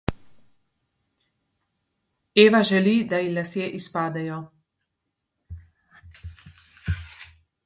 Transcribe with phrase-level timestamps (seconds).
[2.45, 4.41] Eva želi, da ji lase izpadejo.